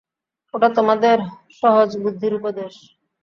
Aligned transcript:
ওটা 0.53 0.69
তোমাদের 0.77 1.17
সহজবুদ্ধির 1.57 2.33
উপদেশ। 2.39 2.73